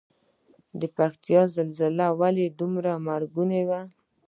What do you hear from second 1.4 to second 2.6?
زلزله ولې